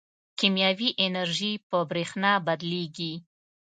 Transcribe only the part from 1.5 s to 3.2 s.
په برېښنا بدلېږي.